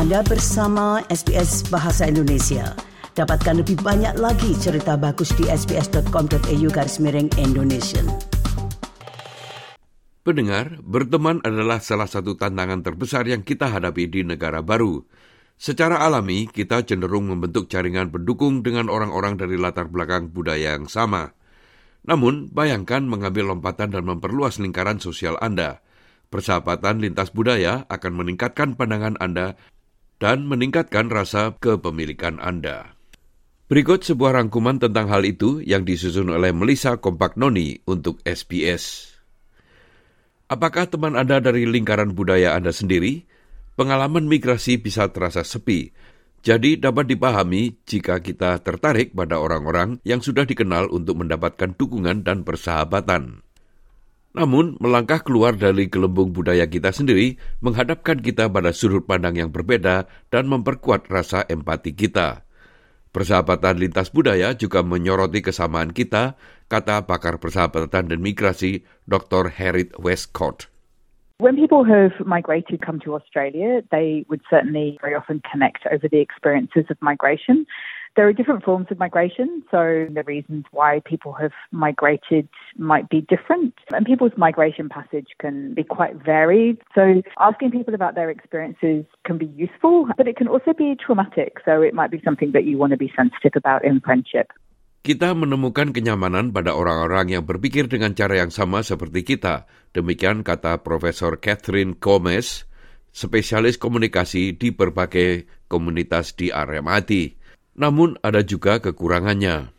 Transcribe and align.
Anda 0.00 0.24
bersama 0.24 1.04
SBS 1.12 1.68
Bahasa 1.68 2.08
Indonesia. 2.08 2.72
Dapatkan 3.12 3.60
lebih 3.60 3.84
banyak 3.84 4.16
lagi 4.16 4.56
cerita 4.56 4.96
bagus 4.96 5.28
di 5.36 5.44
sbs.com.au 5.44 6.68
garis 6.72 6.96
miring 7.04 7.28
Indonesia. 7.36 8.00
Pendengar, 10.24 10.80
berteman 10.80 11.44
adalah 11.44 11.84
salah 11.84 12.08
satu 12.08 12.32
tantangan 12.32 12.80
terbesar 12.80 13.28
yang 13.28 13.44
kita 13.44 13.68
hadapi 13.68 14.08
di 14.08 14.24
negara 14.24 14.64
baru. 14.64 15.04
Secara 15.60 16.00
alami, 16.00 16.48
kita 16.48 16.80
cenderung 16.88 17.28
membentuk 17.28 17.68
jaringan 17.68 18.08
pendukung 18.08 18.64
dengan 18.64 18.88
orang-orang 18.88 19.36
dari 19.36 19.60
latar 19.60 19.92
belakang 19.92 20.32
budaya 20.32 20.80
yang 20.80 20.88
sama. 20.88 21.36
Namun, 22.08 22.48
bayangkan 22.48 23.04
mengambil 23.04 23.52
lompatan 23.52 23.92
dan 23.92 24.08
memperluas 24.08 24.64
lingkaran 24.64 24.96
sosial 24.96 25.36
Anda. 25.44 25.84
Persahabatan 26.32 27.04
lintas 27.04 27.36
budaya 27.36 27.84
akan 27.92 28.16
meningkatkan 28.16 28.80
pandangan 28.80 29.20
Anda 29.20 29.60
dan 30.20 30.46
meningkatkan 30.46 31.08
rasa 31.08 31.56
kepemilikan 31.58 32.38
Anda. 32.38 32.94
Berikut 33.66 34.04
sebuah 34.04 34.36
rangkuman 34.36 34.78
tentang 34.78 35.08
hal 35.10 35.26
itu 35.26 35.64
yang 35.64 35.82
disusun 35.82 36.30
oleh 36.30 36.54
Melissa 36.54 37.00
Kompagnoni 37.00 37.82
untuk 37.88 38.20
SBS. 38.22 39.16
Apakah 40.46 40.86
teman 40.86 41.16
Anda 41.16 41.40
dari 41.40 41.64
lingkaran 41.64 42.12
budaya 42.12 42.54
Anda 42.54 42.70
sendiri? 42.70 43.30
pengalaman 43.80 44.28
migrasi 44.28 44.76
bisa 44.76 45.08
terasa 45.08 45.40
sepi. 45.40 45.96
Jadi 46.44 46.76
dapat 46.76 47.08
dipahami 47.08 47.80
jika 47.88 48.20
kita 48.20 48.60
tertarik 48.60 49.16
pada 49.16 49.40
orang-orang 49.40 49.96
yang 50.04 50.20
sudah 50.20 50.44
dikenal 50.44 50.92
untuk 50.92 51.24
mendapatkan 51.24 51.72
dukungan 51.76 52.20
dan 52.20 52.44
persahabatan. 52.44 53.40
Namun, 54.30 54.78
melangkah 54.78 55.26
keluar 55.26 55.58
dari 55.58 55.90
gelembung 55.90 56.30
budaya 56.30 56.70
kita 56.70 56.94
sendiri 56.94 57.34
menghadapkan 57.58 58.22
kita 58.22 58.46
pada 58.46 58.70
sudut 58.70 59.02
pandang 59.02 59.34
yang 59.34 59.50
berbeda 59.50 60.06
dan 60.30 60.46
memperkuat 60.46 61.10
rasa 61.10 61.42
empati 61.50 61.98
kita. 61.98 62.46
Persahabatan 63.10 63.82
lintas 63.82 64.14
budaya 64.14 64.54
juga 64.54 64.86
menyoroti 64.86 65.42
kesamaan 65.42 65.90
kita, 65.90 66.38
kata 66.70 67.10
pakar 67.10 67.42
persahabatan 67.42 68.06
dan 68.06 68.22
migrasi 68.22 68.86
Dr. 69.10 69.50
Harriet 69.50 69.98
Westcott. 69.98 70.70
When 71.42 71.56
people 71.58 71.82
have 71.82 72.14
migrated 72.22 72.86
come 72.86 73.00
to 73.02 73.18
Australia, 73.18 73.82
they 73.90 74.22
would 74.30 74.46
certainly 74.46 75.00
very 75.02 75.16
often 75.18 75.42
connect 75.42 75.82
over 75.90 76.06
the 76.06 76.22
experiences 76.22 76.86
of 76.86 77.02
migration. 77.02 77.66
There 78.16 78.26
are 78.26 78.34
different 78.34 78.64
forms 78.66 78.90
of 78.90 78.98
migration, 78.98 79.62
so 79.70 80.10
the 80.10 80.24
reasons 80.26 80.66
why 80.74 81.00
people 81.06 81.32
have 81.38 81.54
migrated 81.70 82.48
might 82.74 83.08
be 83.08 83.22
different, 83.22 83.74
and 83.94 84.04
people's 84.04 84.34
migration 84.36 84.90
passage 84.90 85.30
can 85.38 85.74
be 85.74 85.84
quite 85.84 86.18
varied. 86.18 86.82
So, 86.94 87.22
asking 87.38 87.70
people 87.70 87.94
about 87.94 88.18
their 88.18 88.28
experiences 88.28 89.06
can 89.22 89.38
be 89.38 89.46
useful, 89.54 90.10
but 90.18 90.26
it 90.26 90.34
can 90.34 90.50
also 90.50 90.74
be 90.74 90.98
traumatic, 90.98 91.62
so 91.64 91.82
it 91.82 91.94
might 91.94 92.10
be 92.10 92.20
something 92.26 92.50
that 92.50 92.66
you 92.66 92.78
want 92.78 92.90
to 92.90 92.98
be 92.98 93.12
sensitive 93.14 93.54
about 93.54 93.86
in 93.86 94.02
friendship. 94.02 94.50
Kita 95.00 95.32
menemukan 95.32 95.96
kenyamanan 95.96 96.52
pada 96.52 96.76
orang-orang 96.76 97.32
yang 97.32 97.48
berpikir 97.48 97.88
dengan 97.88 98.12
cara 98.12 98.42
yang 98.44 98.52
sama 98.52 98.84
seperti 98.84 99.24
kita. 99.24 99.64
Demikian 99.96 100.44
kata 100.44 100.84
Profesor 100.84 101.40
Catherine 101.40 101.96
Gomez, 101.96 102.68
spesialis 103.08 103.80
komunikasi 103.80 104.60
di 104.60 104.76
berbagai 104.76 105.48
komunitas 105.72 106.36
di 106.36 106.52
RMIT. 106.52 107.39
Namun 107.80 108.20
ada 108.20 108.44
juga 108.44 108.76
kekurangannya. 108.76 109.72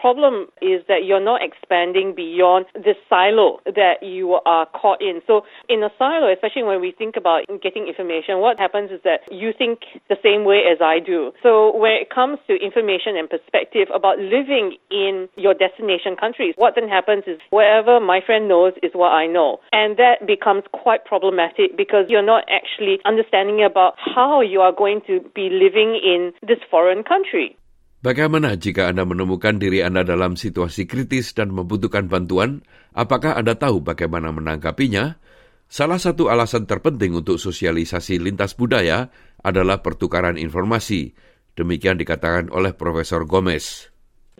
Problem 0.00 0.46
is 0.62 0.80
that 0.88 1.04
you're 1.04 1.22
not 1.22 1.42
expanding 1.44 2.14
beyond 2.14 2.64
the 2.74 2.94
silo 3.08 3.60
that 3.66 4.02
you 4.02 4.40
are 4.46 4.66
caught 4.66 5.02
in. 5.02 5.20
So 5.26 5.44
in 5.68 5.82
a 5.82 5.90
silo, 5.98 6.32
especially 6.32 6.62
when 6.62 6.80
we 6.80 6.92
think 6.96 7.16
about 7.16 7.44
getting 7.62 7.86
information, 7.86 8.40
what 8.40 8.58
happens 8.58 8.90
is 8.90 9.00
that 9.04 9.20
you 9.30 9.52
think 9.56 9.80
the 10.08 10.16
same 10.22 10.44
way 10.44 10.62
as 10.72 10.78
I 10.80 10.98
do. 10.98 11.32
So 11.42 11.76
when 11.76 11.92
it 11.92 12.08
comes 12.08 12.38
to 12.48 12.56
information 12.56 13.16
and 13.16 13.28
perspective 13.28 13.88
about 13.94 14.18
living 14.18 14.76
in 14.90 15.28
your 15.36 15.52
destination 15.54 16.16
countries, 16.16 16.54
what 16.56 16.74
then 16.74 16.88
happens 16.88 17.24
is 17.26 17.38
whatever 17.50 18.00
my 18.00 18.20
friend 18.24 18.48
knows 18.48 18.72
is 18.82 18.92
what 18.94 19.12
I 19.12 19.26
know. 19.26 19.60
And 19.72 19.96
that 19.98 20.26
becomes 20.26 20.64
quite 20.72 21.04
problematic 21.04 21.76
because 21.76 22.06
you're 22.08 22.24
not 22.24 22.44
actually 22.48 22.98
understanding 23.04 23.62
about 23.62 23.94
how 23.98 24.40
you 24.40 24.60
are 24.60 24.72
going 24.72 25.02
to 25.06 25.20
be 25.34 25.50
living 25.50 26.00
in 26.02 26.32
this 26.46 26.58
foreign 26.70 27.04
country. 27.04 27.56
Bagaimana 28.00 28.56
jika 28.56 28.88
Anda 28.88 29.04
menemukan 29.04 29.60
diri 29.60 29.84
Anda 29.84 30.00
dalam 30.00 30.32
situasi 30.32 30.88
kritis 30.88 31.36
dan 31.36 31.52
membutuhkan 31.52 32.08
bantuan? 32.08 32.64
Apakah 32.96 33.36
Anda 33.36 33.60
tahu 33.60 33.84
bagaimana 33.84 34.32
menanggapinya? 34.32 35.20
Salah 35.68 36.00
satu 36.00 36.32
alasan 36.32 36.64
terpenting 36.64 37.12
untuk 37.12 37.36
sosialisasi 37.36 38.16
lintas 38.16 38.56
budaya 38.56 39.12
adalah 39.44 39.84
pertukaran 39.84 40.40
informasi. 40.40 41.12
Demikian 41.52 42.00
dikatakan 42.00 42.48
oleh 42.48 42.72
Profesor 42.72 43.28
Gomez. 43.28 43.89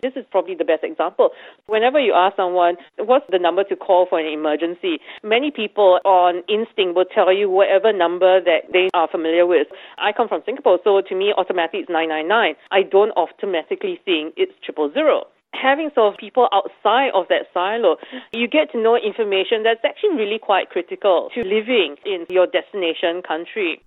This 0.01 0.13
is 0.15 0.25
probably 0.31 0.55
the 0.55 0.65
best 0.65 0.83
example. 0.83 1.29
Whenever 1.67 1.99
you 1.99 2.13
ask 2.13 2.35
someone, 2.35 2.75
what's 2.97 3.25
the 3.31 3.39
number 3.39 3.63
to 3.65 3.75
call 3.75 4.07
for 4.09 4.19
an 4.19 4.25
emergency? 4.25 4.99
Many 5.23 5.51
people 5.51 5.99
on 6.05 6.43
instinct 6.49 6.95
will 6.95 7.05
tell 7.05 7.31
you 7.31 7.49
whatever 7.49 7.93
number 7.93 8.41
that 8.41 8.71
they 8.73 8.89
are 8.93 9.07
familiar 9.07 9.45
with. 9.45 9.67
I 9.97 10.11
come 10.11 10.27
from 10.27 10.41
Singapore, 10.45 10.79
so 10.83 11.01
to 11.01 11.15
me, 11.15 11.33
automatically 11.37 11.81
it's 11.81 11.89
999. 11.89 12.55
I 12.71 12.81
don't 12.83 13.11
automatically 13.11 13.99
think 14.03 14.33
it's 14.37 14.53
triple 14.63 14.91
zero 14.91 15.25
having 15.53 15.91
sort 15.93 16.13
of 16.13 16.17
people 16.17 16.47
outside 16.53 17.11
of 17.13 17.27
that 17.29 17.45
silo, 17.53 17.97
you 18.31 18.47
get 18.47 18.71
to 18.71 18.81
know 18.81 18.95
information 18.95 19.63
that's 19.63 19.83
actually 19.83 20.15
really 20.15 20.39
quite 20.39 20.69
critical 20.69 21.29
to 21.35 21.43
living 21.43 21.97
in 22.05 22.25
your 22.29 22.47
destination 22.47 23.21
country. 23.21 23.81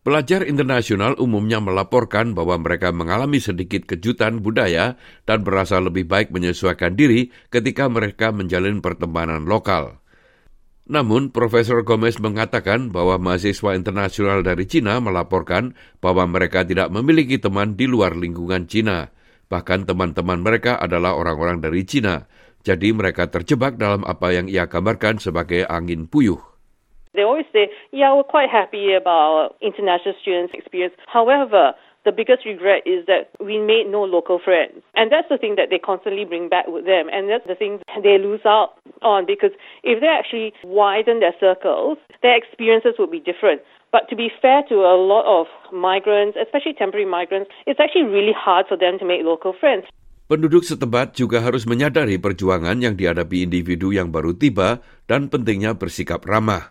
Pelajar 0.00 0.48
internasional 0.48 1.12
umumnya 1.20 1.60
melaporkan 1.60 2.32
bahwa 2.32 2.56
mereka 2.56 2.88
mengalami 2.88 3.36
sedikit 3.36 3.84
kejutan 3.84 4.40
budaya 4.40 4.96
dan 5.28 5.44
berasa 5.44 5.76
lebih 5.76 6.08
baik 6.08 6.32
menyesuaikan 6.32 6.96
diri 6.96 7.28
ketika 7.52 7.84
mereka 7.84 8.32
menjalin 8.32 8.80
pertemanan 8.80 9.44
lokal. 9.44 10.00
Namun, 10.88 11.28
Profesor 11.28 11.84
Gomez 11.84 12.16
mengatakan 12.16 12.88
bahwa 12.88 13.20
mahasiswa 13.20 13.76
internasional 13.76 14.40
dari 14.40 14.64
Cina 14.64 14.98
melaporkan 15.04 15.76
bahwa 16.00 16.24
mereka 16.24 16.64
tidak 16.64 16.88
memiliki 16.88 17.36
teman 17.36 17.76
di 17.76 17.84
luar 17.84 18.16
lingkungan 18.16 18.66
Cina. 18.66 19.12
Bahkan 19.52 19.84
teman-teman 19.84 20.40
mereka 20.40 20.80
adalah 20.80 21.12
orang-orang 21.14 21.60
dari 21.60 21.84
Cina. 21.84 22.24
Jadi 22.64 22.90
mereka 22.96 23.28
terjebak 23.28 23.76
dalam 23.76 24.02
apa 24.08 24.32
yang 24.32 24.48
ia 24.48 24.64
gambarkan 24.64 25.20
sebagai 25.20 25.68
angin 25.68 26.08
puyuh. 26.08 26.49
They 27.14 27.22
always 27.22 27.46
say, 27.52 27.70
yeah, 27.90 28.14
we're 28.14 28.22
quite 28.22 28.50
happy 28.50 28.94
about 28.94 29.56
international 29.60 30.14
students' 30.22 30.54
experience. 30.54 30.94
However, 31.06 31.74
the 32.04 32.12
biggest 32.12 32.46
regret 32.46 32.80
is 32.86 33.04
that 33.06 33.28
we 33.44 33.58
made 33.58 33.90
no 33.90 34.04
local 34.04 34.40
friends. 34.40 34.80
And 34.94 35.12
that's 35.12 35.28
the 35.28 35.36
thing 35.36 35.56
that 35.56 35.68
they 35.68 35.78
constantly 35.78 36.24
bring 36.24 36.48
back 36.48 36.64
with 36.66 36.86
them. 36.86 37.12
And 37.12 37.28
that's 37.28 37.46
the 37.46 37.54
thing 37.54 37.80
they 38.02 38.16
lose 38.16 38.40
out 38.46 38.80
on 39.02 39.26
because 39.26 39.52
if 39.82 40.00
they 40.00 40.08
actually 40.08 40.54
widen 40.64 41.20
their 41.20 41.36
circles, 41.36 41.98
their 42.22 42.36
experiences 42.36 42.96
would 42.98 43.10
be 43.10 43.20
different. 43.20 43.60
But 43.92 44.08
to 44.08 44.16
be 44.16 44.30
fair 44.30 44.62
to 44.70 44.86
a 44.86 44.96
lot 44.96 45.26
of 45.26 45.50
migrants, 45.74 46.38
especially 46.40 46.72
temporary 46.78 47.10
migrants, 47.10 47.50
it's 47.66 47.80
actually 47.82 48.06
really 48.06 48.32
hard 48.32 48.66
for 48.70 48.78
them 48.78 48.96
to 49.02 49.04
make 49.04 49.26
local 49.26 49.52
friends. 49.52 49.84
Penduduk 50.30 50.62
setempat 50.62 51.18
juga 51.18 51.42
harus 51.42 51.66
menyadari 51.66 52.14
perjuangan 52.14 52.78
yang 52.78 52.94
dihadapi 52.94 53.50
individu 53.50 53.90
yang 53.90 54.14
baru 54.14 54.30
tiba 54.30 54.78
dan 55.10 55.26
pentingnya 55.26 55.74
bersikap 55.74 56.22
ramah. 56.22 56.70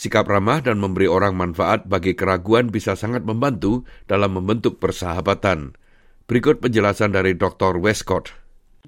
Sikap 0.00 0.32
ramah 0.32 0.64
dan 0.64 0.80
memberi 0.80 1.04
orang 1.04 1.36
manfaat 1.36 1.84
bagi 1.84 2.16
keraguan 2.16 2.72
bisa 2.72 2.96
sangat 2.96 3.20
membantu 3.20 3.84
dalam 4.08 4.32
membentuk 4.32 4.80
persahabatan. 4.80 5.76
Berikut 6.24 6.64
penjelasan 6.64 7.12
dari 7.12 7.36
Dr. 7.36 7.76
Westcott. 7.76 8.32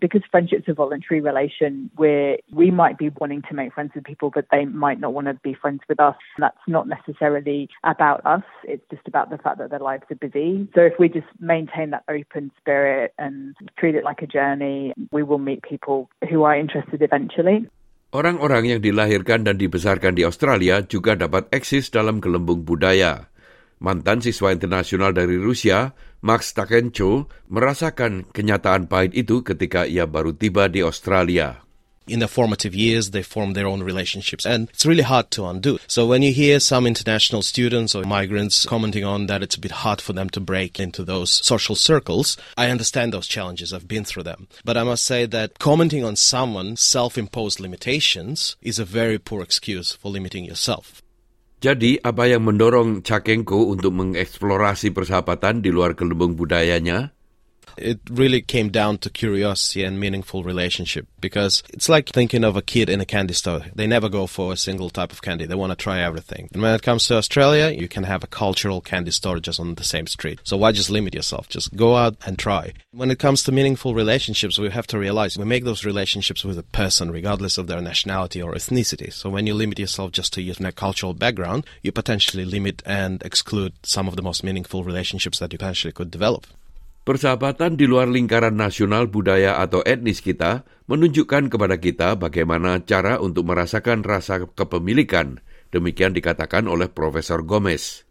Because 0.01 0.25
friendship's 0.33 0.73
a 0.73 0.73
voluntary 0.73 1.21
relation 1.21 1.93
where 2.01 2.41
we 2.49 2.73
might 2.73 2.97
be 2.97 3.13
wanting 3.21 3.45
to 3.45 3.53
make 3.53 3.77
friends 3.77 3.93
with 3.93 4.09
people, 4.09 4.33
but 4.33 4.49
they 4.49 4.65
might 4.65 5.05
not 5.05 5.13
want 5.13 5.29
to 5.29 5.37
be 5.45 5.53
friends 5.53 5.85
with 5.85 6.01
us. 6.01 6.17
That's 6.41 6.65
not 6.65 6.89
necessarily 6.89 7.69
about 7.85 8.25
us. 8.25 8.49
It's 8.65 8.89
just 8.89 9.05
about 9.05 9.29
the 9.29 9.37
fact 9.37 9.61
that 9.61 9.69
their 9.69 9.85
lives 9.85 10.09
are 10.09 10.17
busy. 10.17 10.65
So 10.73 10.81
if 10.81 10.97
we 10.97 11.13
just 11.13 11.29
maintain 11.37 11.93
that 11.93 12.09
open 12.09 12.49
spirit 12.57 13.13
and 13.21 13.53
treat 13.77 14.01
it 14.01 14.03
like 14.03 14.25
a 14.25 14.27
journey, 14.27 14.97
we 15.13 15.21
will 15.21 15.45
meet 15.45 15.61
people 15.61 16.09
who 16.25 16.49
are 16.49 16.57
interested 16.57 17.05
eventually. 17.05 17.69
Orang-orang 18.13 18.77
yang 18.77 18.81
dilahirkan 18.85 19.49
dan 19.49 19.57
dibesarkan 19.57 20.13
di 20.13 20.29
Australia 20.29 20.85
juga 20.85 21.17
dapat 21.17 21.49
eksis 21.49 21.89
dalam 21.89 22.21
gelembung 22.21 22.61
budaya. 22.61 23.33
Mantan 23.81 24.21
siswa 24.21 24.53
internasional 24.53 25.17
dari 25.17 25.41
Rusia, 25.41 25.97
Max 26.21 26.53
Takencho, 26.53 27.33
merasakan 27.49 28.29
kenyataan 28.29 28.93
pahit 28.93 29.17
itu 29.17 29.41
ketika 29.41 29.89
ia 29.89 30.05
baru 30.05 30.37
tiba 30.37 30.69
di 30.69 30.85
Australia. 30.85 31.65
In 32.07 32.19
their 32.19 32.29
formative 32.29 32.75
years, 32.75 33.11
they 33.11 33.23
form 33.23 33.53
their 33.53 33.67
own 33.67 33.83
relationships. 33.83 34.45
And 34.45 34.69
it's 34.71 34.87
really 34.87 35.03
hard 35.03 35.31
to 35.33 35.47
undo. 35.47 35.79
So 35.87 36.07
when 36.07 36.23
you 36.23 36.33
hear 36.33 36.61
some 36.61 36.87
international 36.87 37.43
students 37.43 37.95
or 37.95 38.05
migrants 38.05 38.67
commenting 38.67 39.05
on 39.05 39.27
that 39.27 39.43
it's 39.43 39.57
a 39.57 39.61
bit 39.61 39.83
hard 39.83 40.01
for 40.01 40.13
them 40.13 40.31
to 40.31 40.41
break 40.41 40.81
into 40.81 41.05
those 41.05 41.31
social 41.45 41.75
circles, 41.75 42.37
I 42.57 42.71
understand 42.71 43.13
those 43.13 43.27
challenges. 43.27 43.73
I've 43.73 43.89
been 43.89 44.05
through 44.05 44.25
them. 44.25 44.49
But 44.65 44.77
I 44.77 44.85
must 44.85 45.05
say 45.05 45.27
that 45.27 45.59
commenting 45.59 46.05
on 46.05 46.17
someone's 46.17 46.81
self 46.81 47.17
imposed 47.17 47.61
limitations 47.61 48.57
is 48.61 48.79
a 48.79 48.85
very 48.85 49.19
poor 49.19 49.43
excuse 49.43 49.93
for 49.93 50.11
limiting 50.11 50.45
yourself. 50.45 51.03
Jadi, 51.63 52.03
apa 52.03 52.27
yang 52.27 52.43
mendorong 52.43 53.07
Chakenko 53.07 53.71
untuk 53.71 53.95
mengeksplorasi 53.95 54.91
persahabatan 54.91 55.63
di 55.63 55.71
luar 55.71 55.95
gelembung 55.95 56.35
budayanya? 56.35 57.15
It 57.77 58.01
really 58.11 58.43
came 58.43 58.71
down 58.71 58.99
to 58.99 59.11
curiosity 59.11 59.85
and 59.85 59.99
meaningful 59.99 60.45
relationship 60.45 61.07
because 61.21 61.63
it's 61.73 61.89
like 61.89 62.09
thinking 62.09 62.45
of 62.45 62.57
a 62.57 62.63
kid 62.63 62.89
in 62.89 63.01
a 63.01 63.05
candy 63.05 63.35
store. 63.35 63.63
They 63.75 63.87
never 63.87 64.09
go 64.09 64.27
for 64.27 64.53
a 64.53 64.57
single 64.57 64.91
type 64.91 65.13
of 65.13 65.23
candy. 65.23 65.47
They 65.47 65.55
want 65.55 65.71
to 65.71 65.77
try 65.77 66.01
everything. 66.01 66.49
And 66.53 66.63
when 66.63 66.75
it 66.75 66.83
comes 66.83 67.07
to 67.07 67.17
Australia, 67.17 67.71
you 67.71 67.89
can 67.89 68.05
have 68.05 68.25
a 68.25 68.27
cultural 68.27 68.81
candy 68.81 69.11
store 69.11 69.41
just 69.41 69.61
on 69.61 69.75
the 69.75 69.85
same 69.85 70.07
street. 70.07 70.41
So 70.45 70.57
why 70.57 70.73
just 70.73 70.91
limit 70.91 71.15
yourself? 71.15 71.49
Just 71.49 71.75
go 71.77 71.97
out 71.97 72.17
and 72.27 72.39
try. 72.39 72.73
When 72.93 73.11
it 73.11 73.19
comes 73.19 73.43
to 73.45 73.53
meaningful 73.53 73.95
relationships, 73.95 74.59
we 74.59 74.71
have 74.71 74.87
to 74.89 74.99
realize 74.99 75.39
we 75.39 75.45
make 75.45 75.65
those 75.65 75.85
relationships 75.85 76.45
with 76.45 76.59
a 76.59 76.63
person 76.63 77.11
regardless 77.11 77.59
of 77.59 77.67
their 77.67 77.81
nationality 77.81 78.43
or 78.43 78.53
ethnicity. 78.55 79.13
So 79.13 79.31
when 79.31 79.47
you 79.47 79.55
limit 79.55 79.79
yourself 79.79 80.13
just 80.13 80.33
to 80.35 80.43
your 80.43 80.55
cultural 80.73 81.15
background, 81.15 81.67
you 81.83 81.93
potentially 81.93 82.45
limit 82.45 82.83
and 82.85 83.23
exclude 83.23 83.73
some 83.83 84.09
of 84.09 84.17
the 84.17 84.23
most 84.23 84.45
meaningful 84.45 84.85
relationships 84.85 85.39
that 85.39 85.53
you 85.53 85.59
potentially 85.59 85.93
could 85.93 86.11
develop. 86.11 86.47
Persahabatan 87.03 87.75
di 87.75 87.91
luar 87.91 88.07
lingkaran 88.07 88.55
nasional 88.55 89.11
budaya 89.11 89.59
atau 89.59 89.83
etnis 89.83 90.23
kita 90.23 90.63
menunjukkan 90.87 91.51
kepada 91.51 91.75
kita 91.83 92.15
bagaimana 92.15 92.79
cara 92.87 93.19
untuk 93.19 93.51
merasakan 93.51 94.07
rasa 94.07 94.47
kepemilikan. 94.55 95.43
Demikian 95.75 96.15
dikatakan 96.15 96.71
oleh 96.71 96.87
Profesor 96.87 97.43
Gomez. 97.43 98.07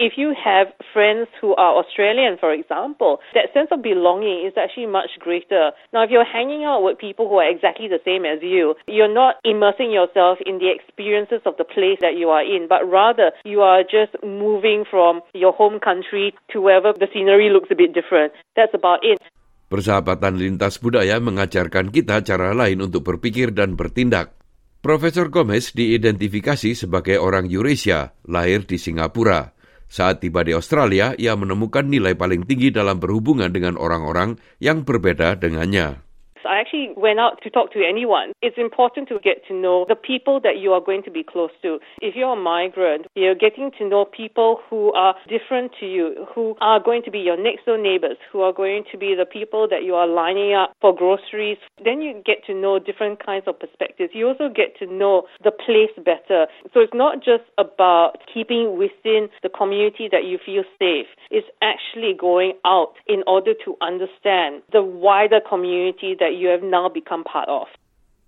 If 0.00 0.16
you 0.16 0.32
have 0.32 0.72
friends 0.96 1.28
who 1.44 1.52
are 1.60 1.76
Australian, 1.76 2.40
for 2.40 2.56
example, 2.56 3.20
that 3.36 3.52
sense 3.52 3.68
of 3.68 3.84
belonging 3.84 4.48
is 4.48 4.56
actually 4.56 4.88
much 4.88 5.20
greater. 5.20 5.76
Now, 5.92 6.00
if 6.00 6.08
you're 6.08 6.24
hanging 6.24 6.64
out 6.64 6.80
with 6.80 6.96
people 6.96 7.28
who 7.28 7.36
are 7.36 7.44
exactly 7.44 7.84
the 7.84 8.00
same 8.00 8.24
as 8.24 8.40
you, 8.40 8.80
you're 8.88 9.12
not 9.12 9.36
immersing 9.44 9.92
yourself 9.92 10.40
in 10.48 10.56
the 10.56 10.72
experiences 10.72 11.44
of 11.44 11.60
the 11.60 11.68
place 11.68 12.00
that 12.00 12.16
you 12.16 12.32
are 12.32 12.40
in, 12.40 12.64
but 12.64 12.88
rather 12.88 13.36
you 13.44 13.60
are 13.60 13.84
just 13.84 14.16
moving 14.24 14.88
from 14.88 15.20
your 15.36 15.52
home 15.52 15.76
country 15.76 16.32
to 16.48 16.64
wherever 16.64 16.96
the 16.96 17.12
scenery 17.12 17.52
looks 17.52 17.68
a 17.68 17.76
bit 17.76 17.92
different. 17.92 18.32
That's 18.56 18.72
about 18.72 19.04
it. 19.04 19.20
Persahabatan 19.68 20.40
lintas 20.40 20.80
budaya 20.80 21.20
mengajarkan 21.20 21.92
kita 21.92 22.24
cara 22.24 22.56
lain 22.56 22.88
untuk 22.88 23.04
berpikir 23.04 23.52
dan 23.52 23.76
bertindak. 23.76 24.32
Profesor 24.80 25.28
Gomez 25.28 25.76
diidentifikasi 25.76 26.72
sebagai 26.72 27.20
orang 27.20 27.52
Eurasia, 27.52 28.16
lahir 28.24 28.64
di 28.64 28.80
Singapura. 28.80 29.59
Saat 29.90 30.22
tiba 30.22 30.46
di 30.46 30.54
Australia, 30.54 31.18
ia 31.18 31.34
menemukan 31.34 31.82
nilai 31.82 32.14
paling 32.14 32.46
tinggi 32.46 32.70
dalam 32.70 33.02
berhubungan 33.02 33.50
dengan 33.50 33.74
orang-orang 33.74 34.38
yang 34.62 34.86
berbeda 34.86 35.34
dengannya. 35.34 36.09
I 36.44 36.60
actually 36.60 36.92
went 36.96 37.18
out 37.18 37.40
to 37.42 37.50
talk 37.50 37.72
to 37.72 37.80
anyone. 37.86 38.32
It's 38.42 38.58
important 38.58 39.08
to 39.08 39.18
get 39.18 39.46
to 39.48 39.54
know 39.54 39.86
the 39.88 39.96
people 39.96 40.40
that 40.40 40.58
you 40.58 40.72
are 40.72 40.80
going 40.80 41.02
to 41.04 41.10
be 41.10 41.24
close 41.24 41.50
to. 41.62 41.78
If 42.00 42.14
you're 42.16 42.32
a 42.32 42.40
migrant, 42.40 43.06
you're 43.14 43.34
getting 43.34 43.70
to 43.78 43.88
know 43.88 44.04
people 44.04 44.60
who 44.68 44.92
are 44.92 45.14
different 45.28 45.72
to 45.80 45.86
you, 45.86 46.26
who 46.34 46.56
are 46.60 46.80
going 46.82 47.02
to 47.04 47.10
be 47.10 47.18
your 47.18 47.40
next 47.40 47.66
door 47.66 47.78
neighbors, 47.78 48.16
who 48.32 48.40
are 48.40 48.52
going 48.52 48.84
to 48.92 48.98
be 48.98 49.14
the 49.14 49.26
people 49.26 49.68
that 49.68 49.84
you 49.84 49.94
are 49.94 50.06
lining 50.06 50.54
up 50.54 50.72
for 50.80 50.94
groceries. 50.94 51.58
Then 51.84 52.00
you 52.00 52.22
get 52.24 52.44
to 52.46 52.54
know 52.54 52.78
different 52.78 53.24
kinds 53.24 53.44
of 53.46 53.58
perspectives. 53.58 54.12
You 54.14 54.28
also 54.28 54.48
get 54.48 54.76
to 54.78 54.86
know 54.86 55.24
the 55.42 55.50
place 55.50 55.92
better. 56.04 56.46
So 56.72 56.80
it's 56.80 56.94
not 56.94 57.18
just 57.24 57.44
about 57.58 58.18
keeping 58.32 58.78
within 58.78 59.28
the 59.42 59.48
community 59.48 60.08
that 60.10 60.24
you 60.24 60.38
feel 60.44 60.64
safe. 60.78 61.06
It's 61.30 61.46
actually 61.62 62.14
going 62.18 62.54
out 62.64 62.94
in 63.06 63.22
order 63.26 63.52
to 63.64 63.76
understand 63.80 64.62
the 64.72 64.82
wider 64.82 65.40
community 65.40 66.16
that 66.18 66.29
you 66.32 66.48
have 66.50 66.62
now 66.64 66.86
become 66.90 67.26
part 67.26 67.50
of. 67.50 67.66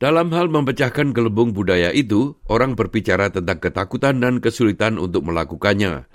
Dalam 0.02 0.34
hal 0.34 0.50
memecahkan 0.50 1.14
gelembung 1.14 1.54
budaya 1.54 1.94
itu, 1.94 2.34
orang 2.50 2.74
berbicara 2.74 3.30
tentang 3.30 3.62
ketakutan 3.62 4.18
dan 4.18 4.42
kesulitan 4.42 4.98
untuk 4.98 5.22
melakukannya. 5.22 6.10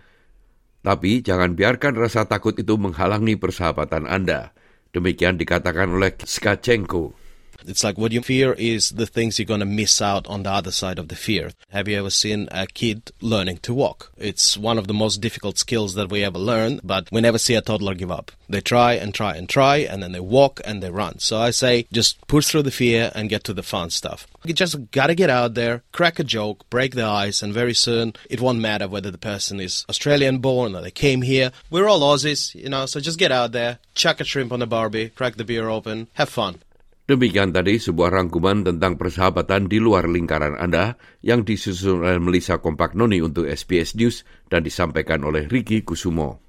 Tapi 0.84 1.24
jangan 1.24 1.56
biarkan 1.56 1.96
rasa 1.96 2.28
takut 2.28 2.56
itu 2.60 2.76
menghalangi 2.76 3.40
persahabatan 3.40 4.04
Anda. 4.04 4.52
Demikian 4.92 5.40
dikatakan 5.40 5.92
oleh 5.92 6.16
Skachenko. 6.20 7.16
It's 7.66 7.84
like 7.84 7.98
what 7.98 8.12
you 8.12 8.22
fear 8.22 8.54
is 8.54 8.92
the 8.92 9.06
things 9.06 9.38
you're 9.38 9.46
going 9.46 9.60
to 9.60 9.66
miss 9.66 10.02
out 10.02 10.28
on 10.28 10.44
the 10.44 10.52
other 10.52 10.72
side 10.72 11.00
of 11.00 11.08
the 11.08 11.16
fear. 11.16 11.52
Have 11.70 11.88
you 11.88 11.98
ever 11.98 12.10
seen 12.10 12.48
a 12.52 12.68
kid 12.68 13.12
learning 13.22 13.58
to 13.60 13.74
walk? 13.74 14.12
It's 14.18 14.58
one 14.58 14.78
of 14.78 14.88
the 14.88 14.94
most 14.94 15.18
difficult 15.22 15.58
skills 15.58 15.96
that 15.96 16.10
we 16.10 16.24
ever 16.24 16.40
learn, 16.40 16.80
but 16.84 17.08
we 17.12 17.22
never 17.22 17.38
see 17.38 17.56
a 17.56 17.62
toddler 17.62 17.96
give 17.96 18.12
up. 18.12 18.32
They 18.50 18.62
try 18.62 18.94
and 18.94 19.14
try 19.14 19.36
and 19.36 19.50
try, 19.50 19.78
and 19.78 20.02
then 20.02 20.14
they 20.14 20.20
walk 20.20 20.62
and 20.64 20.82
they 20.82 20.90
run. 20.90 21.20
So 21.20 21.38
I 21.38 21.52
say 21.52 21.88
just 21.92 22.26
push 22.28 22.48
through 22.48 22.64
the 22.64 22.72
fear 22.72 23.12
and 23.14 23.30
get 23.30 23.44
to 23.46 23.54
the 23.54 23.64
fun 23.64 23.90
stuff. 23.90 24.28
You 24.46 24.54
just 24.54 24.92
gotta 24.92 25.16
get 25.16 25.30
out 25.30 25.56
there, 25.56 25.84
crack 25.92 26.20
a 26.20 26.24
joke, 26.24 26.70
break 26.70 26.96
the 26.96 27.04
ice, 27.04 27.42
and 27.42 27.54
very 27.54 27.74
soon 27.74 28.14
it 28.30 28.40
won't 28.40 28.60
matter 28.60 28.88
whether 28.88 29.12
the 29.12 29.18
person 29.18 29.60
is 29.60 29.86
Australian 29.90 30.38
born 30.40 30.76
or 30.76 30.82
they 30.82 30.92
came 30.92 31.22
here. 31.22 31.52
We're 31.70 31.90
all 31.90 32.00
Aussies, 32.00 32.56
you 32.56 32.70
know, 32.70 32.86
so 32.86 33.00
just 33.00 33.20
get 33.20 33.32
out 33.32 33.52
there, 33.52 33.80
chuck 33.94 34.22
a 34.22 34.24
shrimp 34.24 34.54
on 34.54 34.60
the 34.60 34.68
barbie, 34.68 35.10
crack 35.10 35.36
the 35.36 35.44
beer 35.44 35.68
open, 35.68 36.08
have 36.14 36.30
fun. 36.30 36.62
Demikian 37.08 37.56
tadi 37.56 37.80
sebuah 37.80 38.20
rangkuman 38.20 38.68
tentang 38.68 39.00
persahabatan 39.00 39.72
di 39.72 39.80
luar 39.80 40.12
lingkaran 40.12 40.60
Anda 40.60 41.00
yang 41.24 41.48
disusun 41.48 42.04
oleh 42.04 42.20
Melissa 42.20 42.60
Kompaknoni 42.60 43.24
untuk 43.24 43.48
SBS 43.48 43.96
News 43.96 44.28
dan 44.52 44.68
disampaikan 44.68 45.24
oleh 45.24 45.48
Ricky 45.48 45.88
Kusumo. 45.88 46.44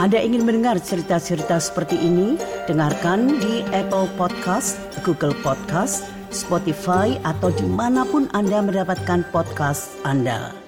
Anda 0.00 0.16
ingin 0.16 0.48
mendengar 0.48 0.80
cerita-cerita 0.80 1.60
seperti 1.60 2.00
ini? 2.00 2.40
Dengarkan 2.64 3.36
di 3.36 3.60
Apple 3.68 4.08
Podcast, 4.16 4.80
Google 5.04 5.36
Podcast, 5.44 6.08
Spotify, 6.32 7.20
atau 7.20 7.52
di 7.52 7.68
mana 7.68 8.08
pun 8.08 8.32
Anda 8.32 8.64
mendapatkan 8.64 9.28
podcast 9.28 9.92
Anda. 10.08 10.59